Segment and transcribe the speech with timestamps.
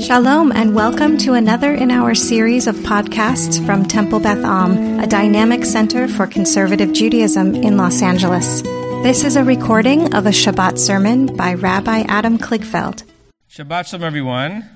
[0.00, 5.06] Shalom, and welcome to another in our series of podcasts from Temple Beth Am, a
[5.06, 8.62] dynamic center for conservative Judaism in Los Angeles.
[9.02, 13.04] This is a recording of a Shabbat sermon by Rabbi Adam Kligfeld.
[13.50, 14.70] Shabbat Shalom, everyone.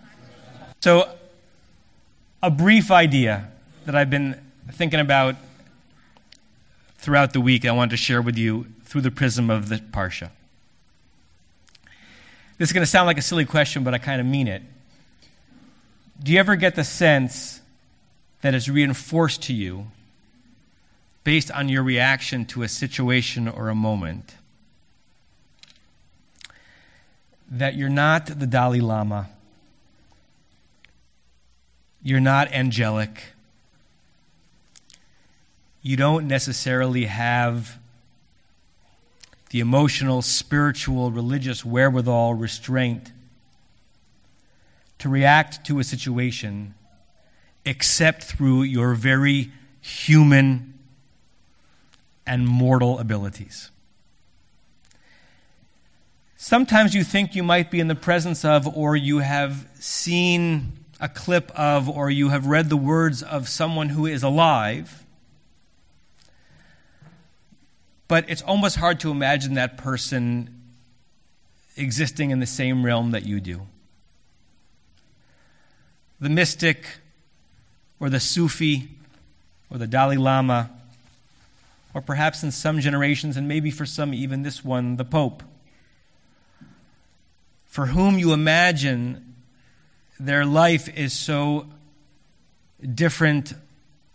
[0.81, 1.09] So,
[2.43, 3.51] a brief idea
[3.87, 4.39] that I've been
[4.73, 5.37] thinking about
[6.99, 10.29] throughout the week, I wanted to share with you through the prism of the Parsha.
[12.59, 14.63] This is going to sound like a silly question, but I kind of mean it.
[16.25, 17.61] Do you ever get the sense
[18.41, 19.89] that it's reinforced to you
[21.23, 24.35] based on your reaction to a situation or a moment?
[27.51, 29.29] That you're not the Dalai Lama,
[32.03, 33.23] you're not angelic,
[35.83, 37.77] you don't necessarily have
[39.51, 43.13] the emotional, spiritual, religious wherewithal, restraint
[45.05, 46.75] to react to a situation
[47.67, 49.53] except through your very
[49.83, 50.73] human
[52.27, 53.71] and mortal abilities.
[56.39, 61.09] Sometimes you think you might be in the presence of, or you have seen a
[61.11, 65.05] clip of, or you have read the words of someone who is alive
[68.07, 70.63] but it's almost hard to imagine that person
[71.77, 73.67] existing in the same realm that you do.
[76.25, 76.87] The mystic,
[78.01, 78.89] or the Sufi,
[79.69, 80.71] or the Dalai Lama,
[81.93, 85.43] or perhaps in some generations, and maybe for some even this one, the Pope,
[87.67, 89.35] for whom you imagine
[90.19, 91.67] their life is so
[92.95, 93.53] different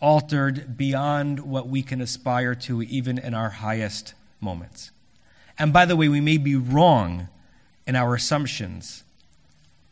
[0.01, 4.89] altered beyond what we can aspire to, even in our highest moments.
[5.59, 7.27] And by the way, we may be wrong
[7.85, 9.03] in our assumptions,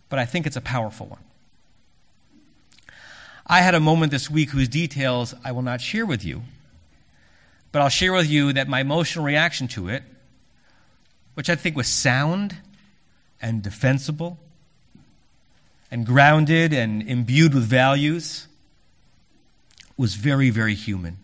[0.09, 1.19] but I think it's a powerful one.
[3.49, 6.41] I had a moment this week whose details I will not share with you,
[7.71, 10.03] but I'll share with you that my emotional reaction to it,
[11.33, 12.57] which I think was sound
[13.41, 14.37] and defensible
[15.89, 18.47] and grounded and imbued with values,
[19.95, 21.17] was very, very human.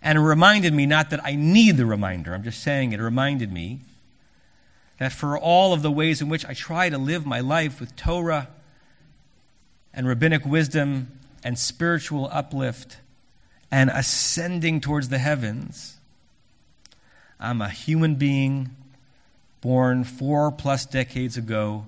[0.00, 3.52] And it reminded me, not that I need the reminder, I'm just saying it, reminded
[3.52, 3.80] me
[4.98, 7.94] that for all of the ways in which I try to live my life with
[7.94, 8.48] Torah
[9.92, 12.98] and rabbinic wisdom and spiritual uplift
[13.70, 15.96] and ascending towards the heavens,
[17.38, 18.70] I'm a human being
[19.60, 21.86] born four plus decades ago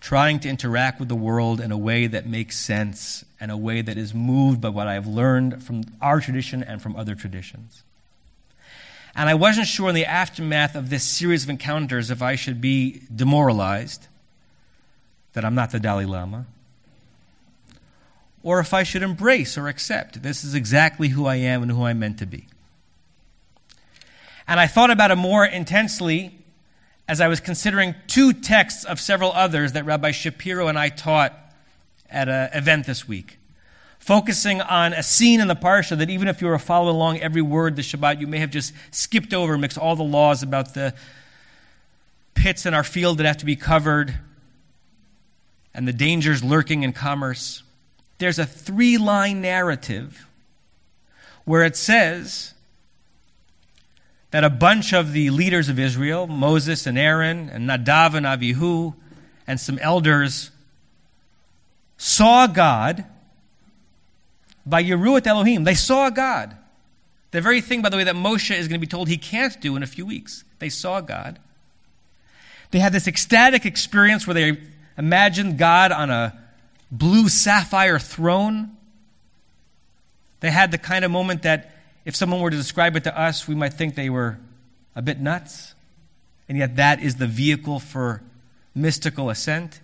[0.00, 3.82] trying to interact with the world in a way that makes sense and a way
[3.82, 7.82] that is moved by what I've learned from our tradition and from other traditions.
[9.16, 12.60] And I wasn't sure in the aftermath of this series of encounters if I should
[12.60, 14.06] be demoralized
[15.32, 16.46] that I'm not the Dalai Lama,
[18.46, 21.82] or if I should embrace or accept this is exactly who I am and who
[21.82, 22.46] I'm meant to be.
[24.46, 26.32] And I thought about it more intensely
[27.08, 31.36] as I was considering two texts of several others that Rabbi Shapiro and I taught
[32.08, 33.36] at an event this week,
[33.98, 37.42] focusing on a scene in the Parsha that even if you were following along every
[37.42, 40.94] word the Shabbat, you may have just skipped over, mixed all the laws about the
[42.34, 44.16] pits in our field that have to be covered
[45.74, 47.64] and the dangers lurking in commerce.
[48.18, 50.26] There's a three line narrative
[51.44, 52.54] where it says,
[54.36, 58.94] that a bunch of the leaders of Israel, Moses and Aaron and Nadav and Avihu,
[59.46, 60.50] and some elders,
[61.96, 63.06] saw God
[64.66, 65.64] by Yeruat Elohim.
[65.64, 66.54] They saw God.
[67.30, 69.58] The very thing, by the way, that Moshe is going to be told he can't
[69.60, 70.44] do in a few weeks.
[70.58, 71.38] They saw God.
[72.72, 74.58] They had this ecstatic experience where they
[74.98, 76.36] imagined God on a
[76.90, 78.76] blue sapphire throne.
[80.40, 81.72] They had the kind of moment that
[82.04, 84.38] if someone were to describe it to us, we might think they were
[84.94, 85.74] a bit nuts.
[86.48, 88.22] And yet, that is the vehicle for
[88.74, 89.80] mystical ascent.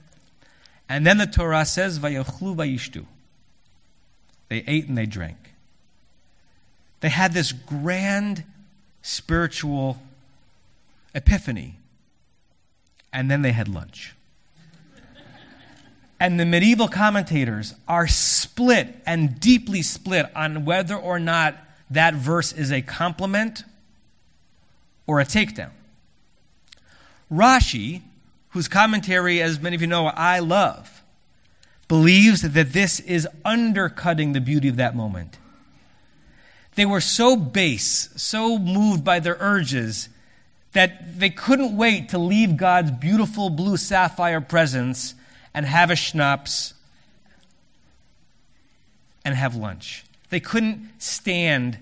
[0.89, 3.07] And then the Torah says, Vayochlu vayishtu.
[4.49, 5.39] They ate and they drank.
[7.01, 8.45] They had this grand
[9.01, 10.01] spiritual
[11.15, 11.79] epiphany.
[13.13, 14.15] And then they had lunch.
[16.23, 21.57] And the medieval commentators are split and deeply split on whether or not
[21.91, 23.65] that verse is a compliment
[25.05, 25.73] or a takedown.
[27.29, 28.03] Rashi,
[28.51, 31.03] whose commentary, as many of you know, I love,
[31.89, 35.39] believes that this is undercutting the beauty of that moment.
[36.77, 40.09] They were so base, so moved by their urges,
[40.73, 45.17] that they couldn't wait to leave God's beautiful blue sapphire presence
[45.55, 46.75] and have a schnapps
[49.25, 50.05] and have lunch.
[50.31, 51.79] They couldn't stand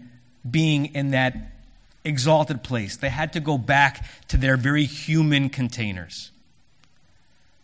[0.49, 1.37] being in that
[2.05, 2.97] exalted place.
[2.97, 6.31] They had to go back to their very human containers.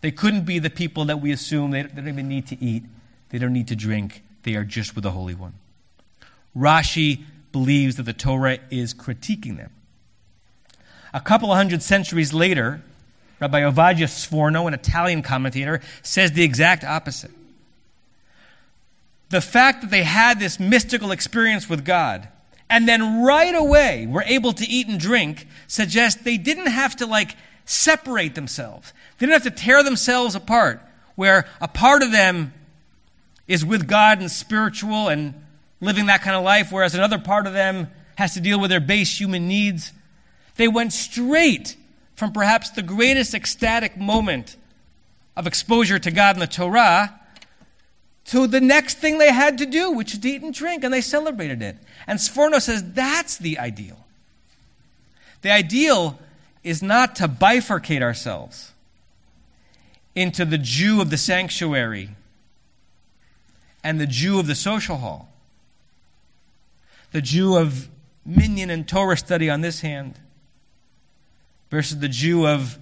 [0.00, 2.84] They couldn't be the people that we assume they, don't even need to eat,
[3.30, 5.54] they don't need to drink, they are just with the Holy One.
[6.56, 9.70] Rashi believes that the Torah is critiquing them.
[11.12, 12.82] A couple of hundred centuries later,
[13.40, 17.30] Rabbi Ovadia Sforno, an Italian commentator, says the exact opposite.
[19.28, 22.28] The fact that they had this mystical experience with God
[22.70, 27.06] and then right away were able to eat and drink suggests they didn't have to
[27.06, 28.92] like separate themselves.
[29.18, 30.80] They didn't have to tear themselves apart,
[31.14, 32.52] where a part of them
[33.48, 35.34] is with God and spiritual and
[35.80, 38.80] living that kind of life, whereas another part of them has to deal with their
[38.80, 39.92] base human needs.
[40.56, 41.76] They went straight
[42.16, 44.56] from perhaps the greatest ecstatic moment
[45.36, 47.20] of exposure to God in the Torah
[48.26, 50.92] to the next thing they had to do, which is to eat and drink, and
[50.92, 51.76] they celebrated it.
[52.06, 54.04] And Sforno says that's the ideal.
[55.42, 56.18] The ideal
[56.64, 58.72] is not to bifurcate ourselves
[60.16, 62.10] into the Jew of the sanctuary
[63.84, 65.28] and the Jew of the social hall,
[67.12, 67.88] the Jew of
[68.24, 70.18] minyan and Torah study on this hand,
[71.76, 72.78] versus the Jew of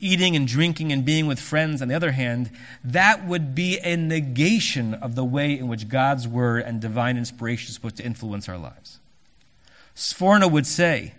[0.00, 2.50] eating and drinking and being with friends on the other hand,
[2.82, 7.68] that would be a negation of the way in which God's word and divine inspiration
[7.68, 8.98] is supposed to influence our lives.
[9.94, 11.14] Sforno would say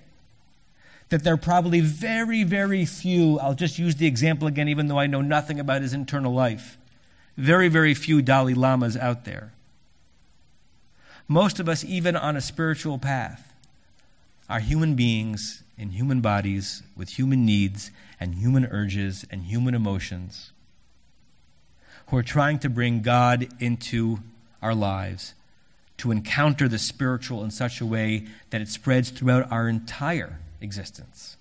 [1.07, 4.99] that there are probably very, very few, I'll just use the example again, even though
[4.99, 6.77] I know nothing about his internal life,
[7.37, 9.53] very, very few Dalai Lamas out there.
[11.29, 13.46] Most of us, even on a spiritual path,
[14.49, 20.51] are human beings in human bodies with human needs and human urges and human emotions
[22.07, 24.19] who are trying to bring God into
[24.61, 25.33] our lives
[25.97, 31.37] to encounter the spiritual in such a way that it spreads throughout our entire existence.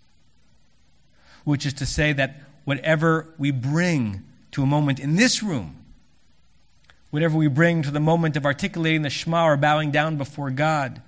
[1.44, 5.76] Which is to say that whatever we bring to a moment in this room,
[7.10, 11.00] whatever we bring to the moment of articulating the Shema or bowing down before God,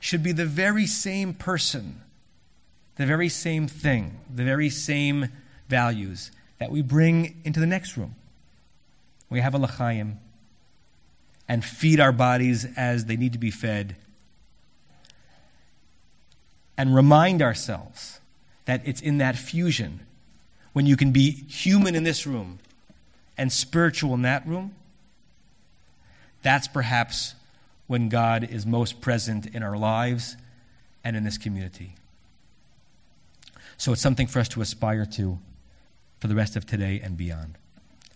[0.00, 2.00] should be the very same person,
[2.96, 5.28] the very same thing, the very same
[5.68, 8.16] values that we bring into the next room.
[9.28, 10.18] We have a l'chaim
[11.46, 13.96] and feed our bodies as they need to be fed
[16.76, 18.20] and remind ourselves
[18.64, 20.00] that it's in that fusion
[20.72, 22.58] when you can be human in this room
[23.36, 24.74] and spiritual in that room.
[26.42, 27.34] That's perhaps
[27.90, 30.36] when God is most present in our lives
[31.02, 31.96] and in this community.
[33.78, 35.40] So it's something for us to aspire to
[36.20, 37.58] for the rest of today and beyond.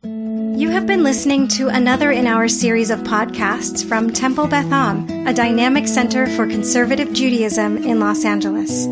[0.04, 5.26] You have been listening to another in our series of podcasts from Temple Beth Am,
[5.26, 8.86] a dynamic center for conservative Judaism in Los Angeles.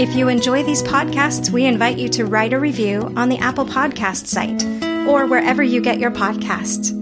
[0.00, 3.66] If you enjoy these podcasts, we invite you to write a review on the Apple
[3.66, 4.64] Podcast site
[5.06, 7.01] or wherever you get your podcasts.